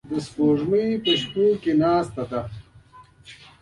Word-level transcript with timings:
د 0.09 0.11
سپوږمۍ 0.25 0.89
په 1.03 1.11
شپو 1.21 1.45
کې 1.61 1.71
ناسته 1.81 2.23
ده 2.31 2.41